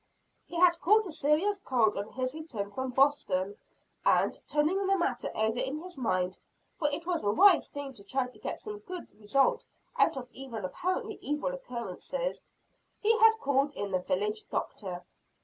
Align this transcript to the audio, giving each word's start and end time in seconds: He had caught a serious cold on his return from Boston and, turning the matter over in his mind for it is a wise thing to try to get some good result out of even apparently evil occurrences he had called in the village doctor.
He 0.47 0.55
had 0.55 0.79
caught 0.81 1.05
a 1.05 1.11
serious 1.11 1.59
cold 1.59 1.95
on 1.95 2.13
his 2.13 2.33
return 2.33 2.71
from 2.71 2.89
Boston 2.89 3.55
and, 4.03 4.35
turning 4.47 4.87
the 4.87 4.97
matter 4.97 5.29
over 5.35 5.59
in 5.59 5.77
his 5.79 5.95
mind 5.95 6.39
for 6.79 6.89
it 6.89 7.07
is 7.07 7.23
a 7.23 7.29
wise 7.29 7.69
thing 7.69 7.93
to 7.93 8.03
try 8.03 8.25
to 8.25 8.39
get 8.39 8.61
some 8.63 8.79
good 8.79 9.11
result 9.19 9.67
out 9.99 10.17
of 10.17 10.27
even 10.33 10.65
apparently 10.65 11.19
evil 11.21 11.53
occurrences 11.53 12.43
he 12.99 13.15
had 13.19 13.33
called 13.39 13.73
in 13.73 13.91
the 13.91 13.99
village 14.01 14.45
doctor. 14.49 15.05